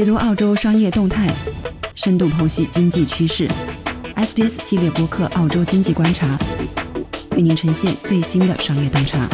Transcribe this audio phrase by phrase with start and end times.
[0.00, 1.30] 解读澳洲商业动态，
[1.94, 3.46] 深度剖析经济趋势。
[4.16, 6.38] SBS 系列播客《澳洲经济观察》
[7.36, 9.28] 为您呈现最新的商业洞察。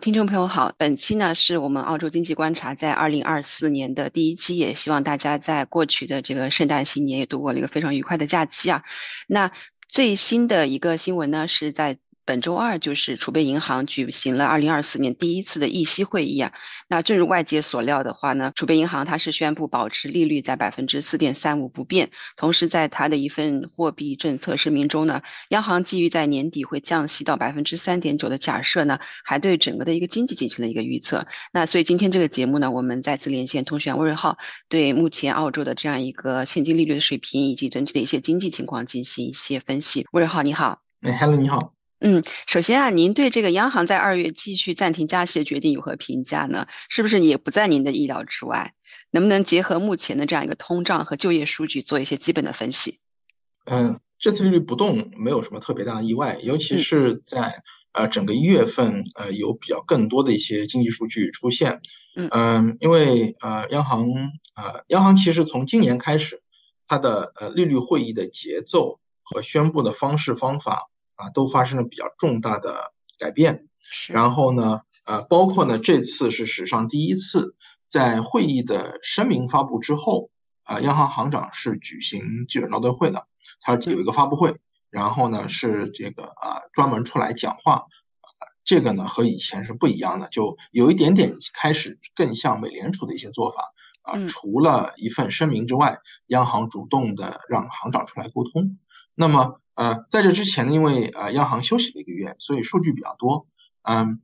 [0.00, 8.82] 听众朋友好，本期呢是我们澳洲经济观察在二零二四年的第一期，也希望大家在过去的这个圣诞新年也度过了一个非常愉快的假期啊。
[9.28, 9.48] 那
[9.88, 11.96] 最新的一个新闻呢是在。
[12.28, 16.52] 本周二就是储备银行举行了二零二四年第一次的议息会议啊。
[16.86, 22.06] 那正如外界所料的话呢，储备银行它是宣布保持利率在百分之四点三五不变。
[22.36, 31.26] 同时，在它的一份货币政策声明中呢，央行基于在年底会降息到百分之三点九的假设呢，还对整个的一个经济进行了一个预测。
[31.54, 34.36] 那所以今天这个节目呢，我们再次连线通讯员魏瑞浩，
[34.68, 40.06] 对目前澳洲的这样一个现金利率的水平以及整体的一些经济情况进行一些分析。
[40.12, 40.82] 魏瑞浩，你好。
[41.00, 41.77] 哎，Hello，你好。
[42.00, 46.64] 嗯，首先啊，您对这个央行在二月继续暂停加息的决定有何评价呢？
[46.88, 48.72] 是不是也不在您的意料之外？
[49.10, 53.00] 能不能结合目前的这样一个通胀和就业数据做一些基本的分析？
[53.64, 61.80] 嗯，这次利率不动没有什么特别大的意外，尤其是在呃整个一月份呃有比较更多的一些经济数据出现。
[62.14, 64.06] 嗯因为呃央行
[64.56, 66.42] 呃央行其实从今年开始，
[66.86, 70.90] 它的呃利率会议的节奏和宣布的方式方法。
[71.18, 73.68] 啊，都发生了比较重大的改变。
[74.08, 77.54] 然后呢，呃，包括呢，这次是史上第一次，
[77.88, 80.30] 在会议的声明发布之后，
[80.64, 83.26] 啊，央行行长是举行记者招待会的，
[83.60, 84.54] 他有一个发布会，
[84.90, 87.86] 然后呢是这个啊专门出来讲话，
[88.62, 93.72] 这个呢和以前是不一样的，就有一点点开始更像美联储的一些做法
[94.02, 98.78] 啊，除了一份声明之外，央行主动的让行长出来沟通，
[99.18, 99.60] 那么。
[99.78, 103.46] 呃，在这之前呢，因为呃央行休息了一个月，所以数据比较多。
[103.82, 104.20] 嗯，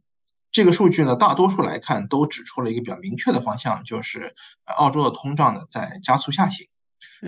[0.50, 6.66] 这个数据呢，大多数来看都指出了一个比较明确的方向，就是澳洲的通胀呢在加速下行。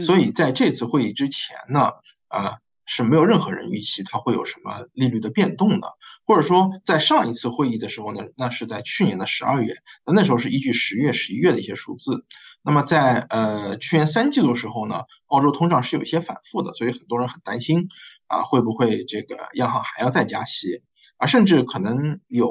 [0.01, 1.93] 所以在这次会议之前呢，
[2.27, 5.89] 呃是没有任何人预期它会有什么利率的变动的，
[6.25, 9.75] 或者说在上一次会议的时候呢，那是在去年的十二月，
[10.07, 12.25] 那那时候是依据十月、十一月的一些数字。
[12.63, 17.89] 那么在呃去年三季度时候呢，澳洲通胀是有一些反复的，所以很多人很担心。
[18.29, 20.83] 啊，会不会这个央行还要再加息
[21.17, 21.29] 啊？
[21.29, 22.51] 甚至可能有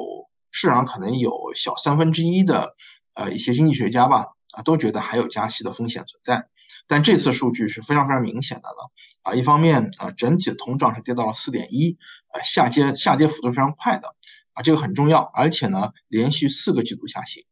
[0.50, 2.74] 市场可能有小三分之一的
[3.12, 6.48] 呃一些经济学家吧啊，都觉得还有加息的风险存在。
[6.88, 8.90] 但这次数据是非常非常明显的了
[9.26, 9.34] 啊！
[9.34, 11.98] 一方面啊，整体的通胀是跌到了四点一，
[12.28, 14.14] 啊，下跌下跌幅度非常快的
[14.52, 15.20] 啊，这个很重要。
[15.34, 17.44] 而且呢，连续四个季度下行，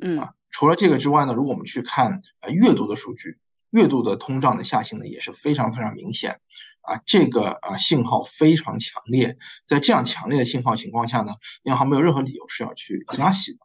[0.00, 3.38] 嗯啊，除了这个之外呢，如果我们去看呃月度的数据，
[3.70, 6.40] 月度的通胀的下行呢也是非常非常明显。
[6.82, 11.32] 啊，这个啊信号非常强烈，在这样强烈的信号情况下呢，
[11.64, 13.58] 央行没有任何理由是要去加息的，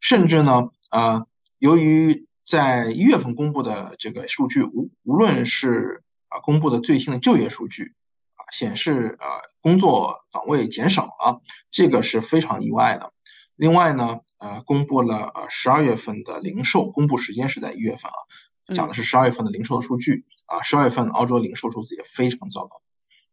[0.00, 1.24] 甚至呢，呃，
[1.58, 6.02] 由于在一月份公布的这个数据，无无论是
[6.34, 7.94] 啊公布的最新的就业数据，
[8.34, 11.40] 啊显示啊工作岗位减少了，
[11.70, 13.12] 这个是非常意外的。
[13.54, 18.18] 另外呢，呃，公布了呃十二月份的零售，公布时间是在一月份啊。
[18.74, 22.82] 讲的是十二月份的零售的数据啊，十二月份澳洲零售数字也非常糟糕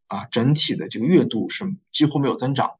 [0.07, 2.72] 啊，整体的这个月度是几乎没有增长，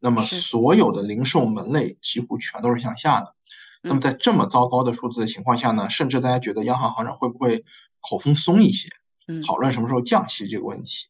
[0.00, 3.36] 那么所有的零售门类几乎全都是向下的。
[3.80, 7.64] 那么在这么糟糕的数字的情况下呢，甚至大家觉得央行行长会不会
[8.00, 8.88] 口风松一些，
[9.46, 11.08] 讨论什么时候降息这个问题？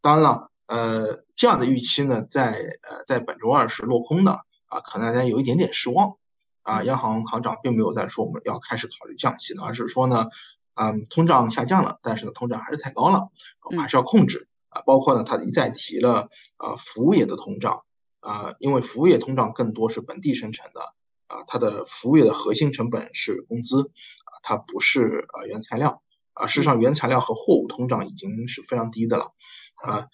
[0.00, 4.32] 当然了，呃，这样的预期呢，在呃在本周二是落空的
[4.66, 6.16] 啊，可能大家有一点点失望。
[6.62, 10.30] 啊，央行行长并没有在说我们要开始考虑降息的，而是说呢，
[10.76, 13.28] 嗯，通胀下降了，但是呢，通胀还是太高了，
[13.64, 14.80] 我们还是要控制啊。
[14.86, 17.82] 包括呢，他一再提了呃服务业的通胀
[18.20, 20.80] 啊，因为服务业通胀更多是本地生成的
[21.26, 26.02] 啊，它的服务业的核心成本是工资啊，它不是呃原材料
[26.34, 26.46] 啊。
[26.46, 29.32] 事实上，原材料和货物通胀已经是非常低的了
[29.76, 30.06] 啊。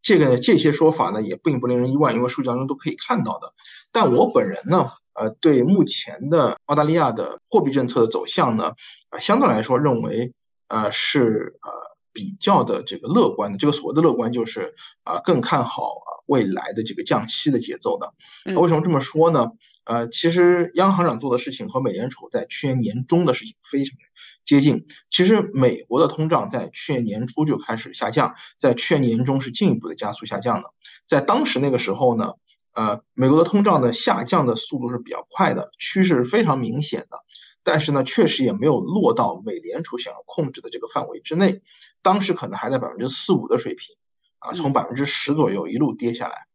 [0.00, 3.52] 这个这些说法呢，也并不令人意外，因为数据当中都可以看到的。
[3.92, 4.90] 但我本人呢？
[5.14, 8.72] 呃，对目前的澳大利亚的货币政策的走向呢，
[9.10, 10.32] 呃，相对来说认为，
[10.68, 11.70] 呃，是呃
[12.14, 13.58] 比较的这个乐观的。
[13.58, 18.14] 这个所谓的乐观，就是啊，更看好啊未来的这个降息的节奏的。
[18.58, 19.48] 为什么这么说呢？
[19.84, 23.96] 呃，其实央行长做的事情和美联储在去年年中的事情非常
[24.44, 24.84] 接近。
[25.10, 30.70] 其实美国的通胀在去年年初就开始下降，在去年年中是进一步的加速下降的。
[31.06, 32.34] 在当时那个时候呢。
[32.74, 37.18] 呃，美国的通胀的下降的速度是比较快的，趋势是非常明显的，
[37.62, 41.60] 但是呢，确实也没有落到美联储想要控制的这个范围之内，
[42.00, 43.94] 当时可能还在百分之四五的水平，
[44.38, 46.46] 啊，从百分之十左右一路跌下来。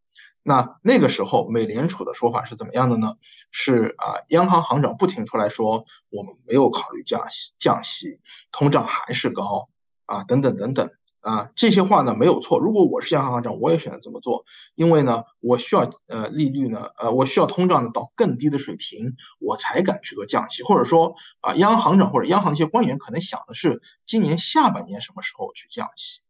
[0.47, 3.15] 那那个时候，美联储的说法是怎么样的呢？
[3.51, 9.67] 是啊，央行行长不停出来说，我们没有考虑降息，降息，通胀还是高
[10.05, 10.89] 啊，等等等等
[11.19, 12.59] 啊，这些话呢没有错。
[12.59, 14.45] 如果我是央行行长，我也选择这么做，
[14.75, 20.63] 因为呢，我需要呃利率呢，呃，我需要通胀呢到更低的水平，我才敢去做降息。
[20.63, 26.21] 或者说啊，央行行长或者央行的一些官员可能想的是，今年下半年什么时候去降息？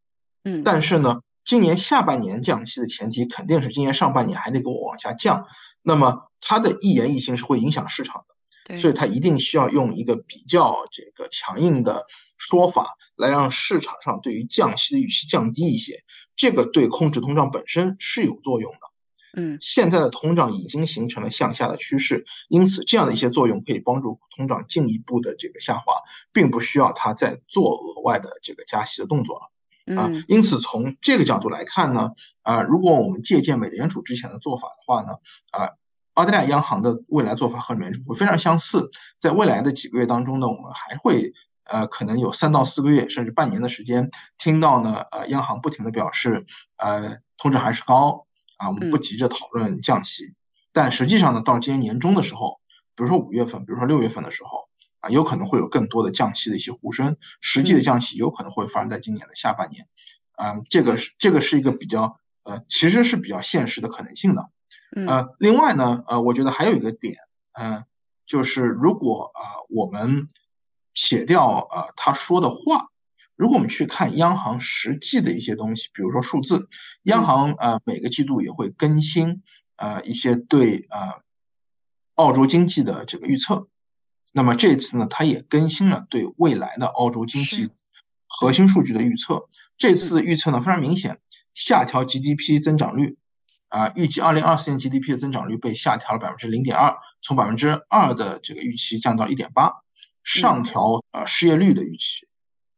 [0.42, 1.20] 嗯，但是呢。
[1.48, 5.46] 今年下半年降息的前提肯定是今年上半年还得给我往下降，
[5.80, 8.26] 那么它的一言一行是会影响市场
[8.66, 12.04] 的，所以它一定需要用一个比较这个强硬的
[12.36, 15.94] 说法来让市场上对于降息的预期降低一些，
[16.36, 18.78] 这个对控制通胀本身是有作用的。
[19.40, 25.94] 嗯，现在的通胀已经形成了向下的趋势，因此这样的一些作用可以帮助通胀进一步的这个下滑，
[26.30, 29.50] 并不需要它再做额外的这个加息的动作了。
[29.96, 32.10] 啊，因此从这个角度来看呢，
[32.42, 35.12] 啊，如果我们借鉴美联储之前的做法的话呢，
[35.50, 35.70] 啊，
[36.14, 38.90] 澳大利亚央行的未来做法和美联储会非常相似，
[39.20, 41.32] 在未来的几个月当中呢，我们还会
[41.64, 46.44] 呃，可能有三到四个月甚至半年的时间，听到呢，呃，央行不停的表示，
[46.76, 48.26] 呃，通胀还是高，
[48.56, 50.34] 啊，我们不急着讨论降息，
[50.72, 52.60] 但实际上呢，到今年年中的时候，
[52.96, 54.68] 比如说五月份，比如说六月份的时候。
[55.00, 59.86] 啊，有可能会有更多的降息的一些呼声，实际的降息有可能会发生在今年的下半年，
[60.36, 64.50] 嗯，这个是这个是一个比较呃，其实是比较现实的可能性的，
[65.06, 67.14] 呃，另外呢，呃，我觉得还有一个点，
[67.60, 67.84] 嗯，
[68.26, 70.26] 就是如果啊我们
[70.94, 72.88] 写掉啊他说的话，
[73.36, 76.68] 如果我们去看央行实际的一些东西，比如说数字，
[77.04, 79.42] 央行呃每个季度也会更新
[79.76, 81.22] 呃一些对呃
[82.16, 83.68] 澳洲经济的这个预测。
[84.32, 87.70] 那么这次呢，它也更新了对未来的澳洲经济
[88.26, 89.48] 核心数据的预测。
[89.76, 91.18] 这次预测呢非常明显，
[91.54, 93.16] 下调 GDP 增长率，
[93.68, 99.72] 啊，预计二零二四年 GDP 的增长率被下调了百分之零点二，从百分之二的这个预期降到一点八，
[100.22, 102.28] 上调呃失业率的预期，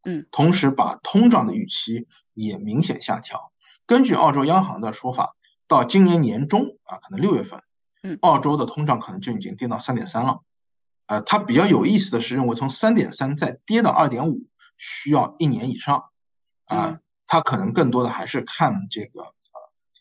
[0.04, 3.52] 嗯，同时把通胀的预期也明显下调。
[3.86, 5.34] 根据澳洲央行的说法，
[5.66, 7.60] 到今年年中啊，可能六月份，
[8.02, 10.40] 嗯，澳洲的通胀可能就已经跌到三点三了。
[11.10, 14.46] 呃，它比较有意思的是，认为从三点三再跌到二点五
[14.76, 16.04] 需要一年以上，
[16.66, 19.32] 啊，它可能更多的还是看这个呃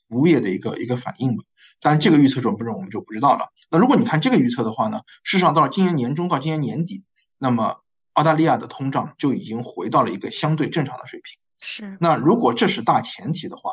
[0.08, 1.44] 服务业的一个一个反应吧。
[1.82, 3.52] 当然，这个预测准不准我们就不知道了。
[3.72, 7.04] 那如果你看这个预测的话呢，事实上到了今年年中到今年年底，
[7.40, 7.82] 那么
[8.14, 11.40] 澳大利亚的通胀就已经回到了一个相对正常的水平。
[11.60, 11.98] 是。
[12.00, 13.72] 那如果这是大前提的话，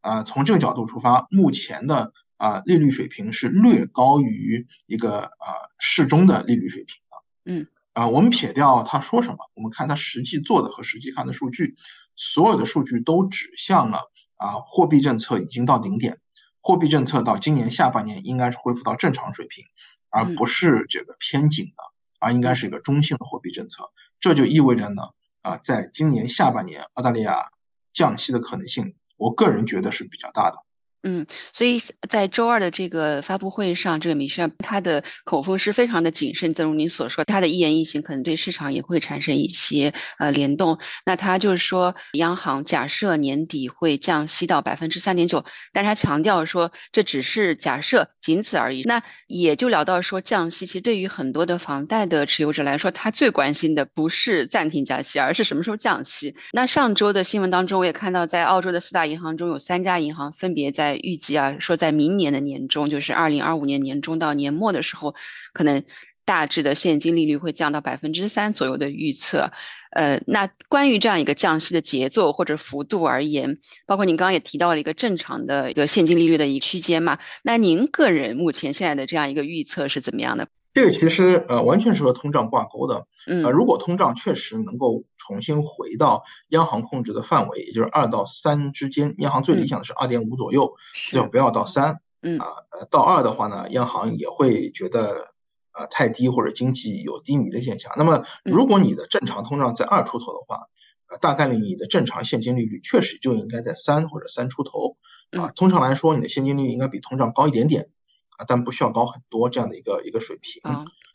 [0.00, 2.12] 啊，从这个角度出发，目前的。
[2.36, 7.52] 啊，利率水平是略高于一个啊适中的利率水平的。
[7.52, 11.76] 嗯，啊，我们撇掉他说什么，我们看他实际做的和实际看的数据，
[12.16, 16.18] 所有的数据都指向了啊，货币政策已经到顶点，
[16.60, 19.64] 货币政策到今年下半年应该是恢复到正常水平，
[20.10, 21.82] 而不是这个偏紧的，
[22.18, 23.90] 而应该是一个中性的货币政策。
[24.18, 25.02] 这就意味着呢，
[25.42, 27.50] 啊，在今年下半年澳大利亚
[27.92, 30.56] 降息的可能性，我个人觉得是比较大的。
[31.06, 31.78] 嗯，所以
[32.08, 40.78] 在周二的这个发布会上，这个米歇尔他的口风是非常的谨慎，正如您所说，他的一言一行可能对市场也会产生一些呃联动。
[41.04, 48.82] 那他就是说，央行假设年底会降息到百分之三点九，但他强调说这只是假设，仅此而已。
[48.84, 56.34] 那也就聊到说，降息其实对于很多的房贷的持有者来说，他最关心的不是暂停加息，而是什么时候降息。
[56.52, 65.14] 那上周的新闻当中，我也看到，在澳洲的四大银行中有三家银行分别在预计啊，说在明年的年中，就是二零二五年年中到年末的时候，
[65.52, 65.82] 可能
[66.24, 69.50] 大致的现金利率会降到百分之三左右的预测。
[69.90, 77.18] 呃，那关于这样一个降息的节奏或者幅度而言，包括您刚刚也提到了一个正常的一个现金利率的一个区间嘛？
[77.42, 80.48] 那您个人目前现在的这样一个预测是怎么样的？
[80.74, 83.06] 这个其实呃完全是和通胀挂钩的，
[83.44, 90.74] 呃，如果通胀确实能够重新回到央行控制的范围，也就是二到三之间，央行最理想的是二点五左右，
[91.12, 92.40] 就不要到三，嗯。
[92.40, 95.06] 啊呃到二的话呢，央行也会觉得
[95.78, 97.92] 呃太低或者经济有低迷的现象。
[97.96, 100.66] 那么如果你的正常通胀在二出头的话，
[101.08, 104.96] 呃大概率你的正常现金利率确实就应该在三或者三出头，
[105.30, 107.86] 啊，通常来说你的现金率应该比通胀高一点点。
[108.36, 110.60] 啊，但不需要高很多这样的一个一个水平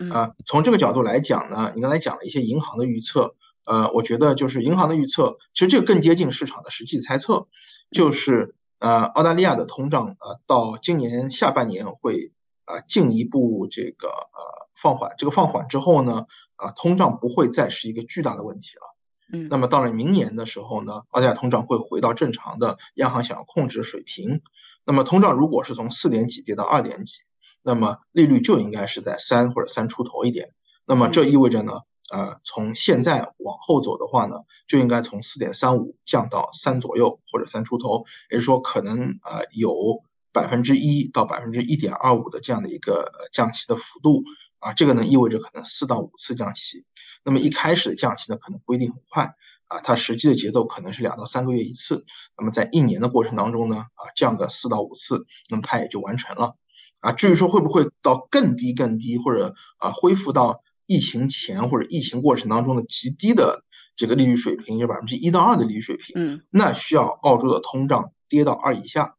[0.10, 0.34] 啊。
[0.46, 3.36] 从这个角度来讲呢，你刚才讲了一些银行的预测，
[3.66, 7.48] 呃，我觉得就是银行的预测，其实这个更接近市场的实际猜测，
[7.92, 12.32] 就是呃，澳大利亚的通胀呃，到今年下半年会
[12.66, 18.96] 呃进一步这个呃放缓，这个放缓之后呢，啊，通胀不会再是一个巨大的问题了。
[19.34, 24.42] 嗯，那么到了明年的时候呢，澳大利亚通胀会回到正常的央行想要控制的水平。
[24.86, 27.20] 那么通胀如果是从四点几跌到二点几，
[27.62, 30.54] 那么利率就应该是在三或者三出头一点。
[30.86, 31.82] 那么这意味着呢，
[32.12, 44.24] 呃，从现在往后走的话呢，就应该从四点三五降到三左右或者三出头，也就是说可能呃有百分之一到百分之一点二五的这样的一个降息的幅度
[44.58, 46.86] 啊，这个呢意味着可能四到五次降息。
[47.24, 49.36] 那么一开始的降息呢可能不一定很快
[49.70, 52.06] 啊，它实际的节奏可能是两到三个月一次。
[52.38, 56.58] 那么在一年的过程当中呢，啊降个四到五次，那么它也就完成了。
[57.00, 60.62] 啊，至于说会不会到更低更低，或者啊恢复到。
[60.92, 63.64] 疫情前或者疫情过程当中的极低的
[63.96, 69.14] 这个利率水平，就百分之一到二的利率水平，嗯，那需要澳洲的通胀跌到二以下，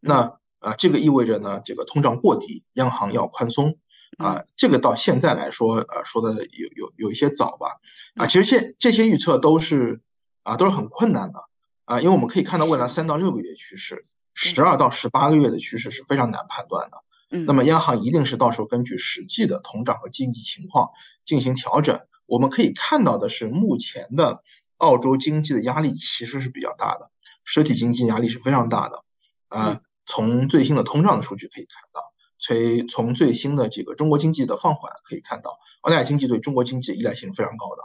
[0.00, 3.76] 那啊，这个意味着呢，这个通胀过低，央行要宽松
[4.18, 7.80] 啊，这个到现在来说，呃，说的有有有一些早吧，
[8.16, 10.00] 啊，其实现这些预测都是
[10.42, 11.40] 啊都是很困难的。
[11.86, 16.98] 啊，因为我们可以看到未来三到六个月趋势，十二到十八个月的趋势是非常难判断的。
[17.46, 20.90] 那么央行一定是到时候根据实际的通胀和经济情况
[21.24, 22.00] 进行调整。
[22.26, 24.42] 我们可以看到的是，目前的
[24.76, 27.10] 澳洲经济的压力其实是比较大的，
[27.42, 29.04] 实体经济压力是非常大的。
[29.48, 32.09] 呃，从最新的通胀的数据可以看到，
[32.40, 37.82] 从从最新的这个中国经济的放缓可以看到，澳大利亚经济对中国经济依赖性非常高的。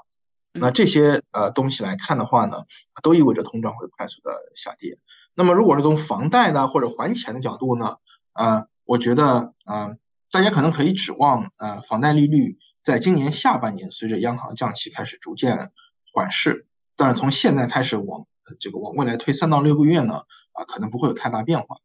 [0.53, 2.63] 那这些呃东西来看的话呢，
[3.03, 4.97] 都意味着通胀会快速的下跌。
[5.35, 7.97] 那么如果是从房贷呢或者还钱的角度呢，
[8.33, 8.65] 啊。
[8.87, 9.97] 我觉得，呃，
[10.29, 15.71] 大家可能可以指望，呃，房贷利率在今年下半年随着央行降息开始逐渐
[16.13, 18.27] 缓释，但是从现在开始往
[18.59, 20.21] 这个往未来推三到六个月呢，
[20.51, 21.77] 啊，可能不会有太大变化，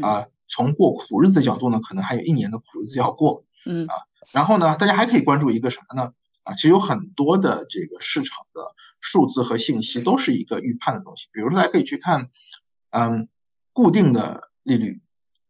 [0.00, 3.94] 啊，从过苦日子的角度呢，可能还有一年的苦日子要过，嗯，啊，
[4.32, 6.12] 然后呢，大家还可以关注一个什么呢？
[6.44, 8.60] 啊，其实有很多的这个市场的
[9.00, 12.30] 数字和信息都是一个预判的东西，比如说大家可以去看，
[12.90, 13.28] 嗯，
[13.72, 15.00] 固定的利率。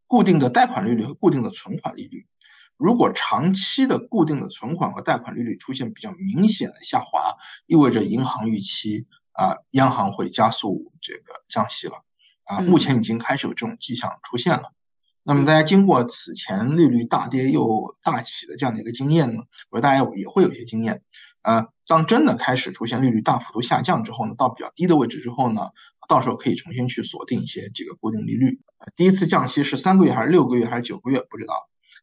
[0.06, 2.28] 固定的贷款利率和固定的存款利率，
[2.76, 7.34] 如果长期的固定的存款和贷款利率出现比较明显的下滑，
[7.66, 12.04] 意味着银行预期啊，央行会加速这个降息了
[12.44, 14.72] 啊，目前已经开始有这种迹象出现了。
[15.26, 19.40] 那么大家经过此前利率大跌又大起的这样的一个经验呢，
[19.70, 21.02] 我说大家也会有一些经验。
[21.40, 25.70] 呃，当真的开始出现利率大幅度下降之后呢，到比较低的位置之后呢，
[26.08, 28.60] 到时候可以重新去锁定一些这个固定利率。
[28.96, 31.54] 第一次降息是三个月还是六个月还是九个月不知道，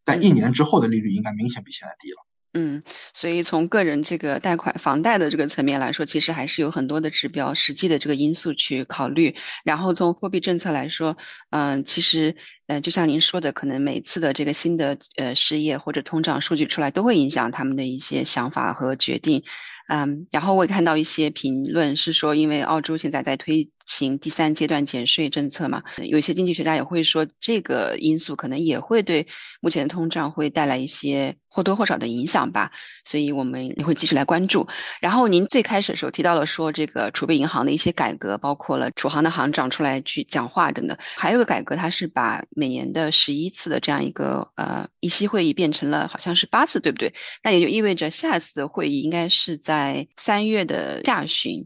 [0.03, 2.25] 但一年之后的利率应该明显比现在低了。
[2.53, 2.81] 嗯，
[3.13, 9.33] 所以从个人这个贷款房贷的这个层面来说，其实还是有很多的指标、实际的这个因素去考虑。
[9.63, 11.15] 然后从货币政策来说，
[11.51, 12.35] 嗯，其实，
[12.67, 19.41] 呃，就像您说的，可能每次的这个新的呃失业或者通胀数据出来，都会影响他们的一些想法和决定。
[19.87, 29.25] 嗯，然后我也看到一些评论是说，因为澳洲现在在推行第三阶段减税政策嘛，有一些经济学家也会说，这个因素可能也会对
[29.61, 32.71] 目前的通胀会带来一些或多或少的影响吧，
[33.05, 34.67] 所以我们也会继续来关注。
[34.99, 47.13] 然后您最开始的时候提到了说，这个储备银行的一些改革，包括了储行的行长出来去讲话等等，还有个改革，它是把每年的十一次的这样一个呃议息会议变成了好像是八次，对不对？
[47.43, 49.61] 那也就意味着下一次的会议应该是。
[49.61, 51.63] 在三月的下旬，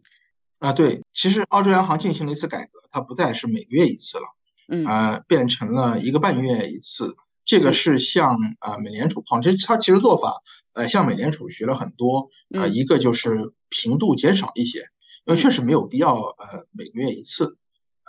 [0.60, 4.24] 啊，对，其实澳洲央行进行了一次改革，它不再是每个月一次了，
[4.68, 7.16] 嗯，呃，变成了一个半月一次。
[7.46, 10.42] 这个是向呃美联储靠，其实它其实做法，
[10.74, 14.80] 呃，向美联储学了很多，呃，一个就是频度减少一些，
[15.26, 17.58] 因为确实没有必要呃每个月一次。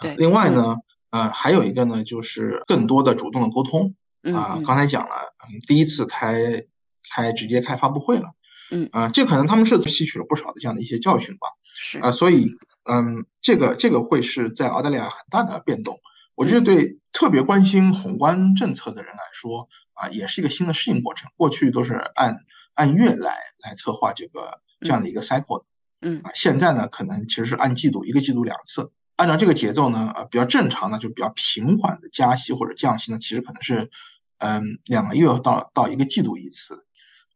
[0.00, 0.76] 呃，另外呢，
[1.10, 3.94] 呃，还有一个呢，就是更多的主动的沟通，
[4.34, 5.14] 啊，刚才讲了，
[5.48, 6.64] 嗯，第一次开
[7.14, 8.30] 开直接开发布会了。
[8.70, 11.48] 嗯啊，这可能他们是吸取了不少的这样的一些教训吧。
[11.64, 12.50] 是啊，所以
[12.84, 16.00] 嗯，这个这个会是在澳大利亚很大的变动。
[16.34, 21.30] 我觉得对特别关心宏观政策的人来说啊，也是一个新的适应过程。
[21.36, 22.36] 过去都是按
[22.74, 25.64] 按月来来策划这个这样的一个 cycle。
[26.00, 28.90] 嗯啊，现在呢，可能其实是按季度，一个季度两次。
[29.16, 33.90] 按照这个节奏呢，呃，比较正常的就比较平缓的加息或者降息呢，其实可能是
[34.38, 36.84] 嗯两个月到到一个季度一次。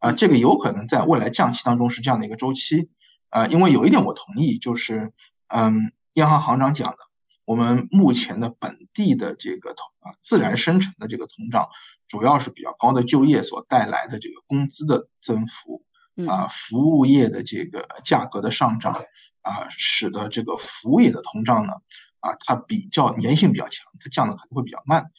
[0.00, 2.88] 啊，这个有可能在未来降息当中是这样的一个周期，
[3.28, 5.12] 啊，因为有一点我同意，就是，
[5.48, 6.96] 嗯，央行行长讲的，
[7.44, 11.68] 我们目前的本地的这个通啊自然生成的这个通胀，
[12.06, 15.82] 主要是比较高的就业所带来的这个工资的增幅，
[16.26, 18.94] 啊，服务业的这个价格的上涨，
[19.42, 21.74] 啊，使得这个服务业的通胀呢，
[22.20, 25.10] 啊，它比较粘性比较强，它降的可能会比较慢，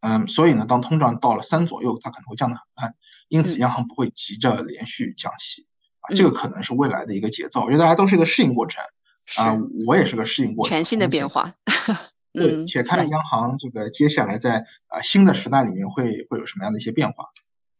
[0.00, 2.96] 嗯，所以呢，当通胀到了三左右，它可能会降的很慢。
[3.28, 5.66] 因此，央行不会急着连续降息
[6.00, 7.62] 啊，这个可能是未来的一个节奏。
[7.62, 8.82] 我觉得大家都是一个适应过程
[9.36, 11.52] 啊，我也是个适应过程，全新的变化。
[12.32, 17.24] 对，且看央行这个接下来在啊新的时代里面会会有什么样的一些变化。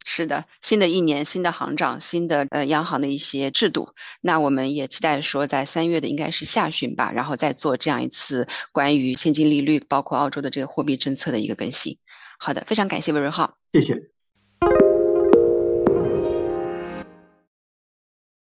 [0.08, 11.98] 是的，新的一年，新的行长，新的呃央行的一些制度，那我们也期待说，在三月的应该是下旬吧，然后再做这样一次关于现金利率，包括澳洲的这个货币政策的一个更新。
[12.38, 14.15] 好的，非常感谢魏瑞浩，谢谢。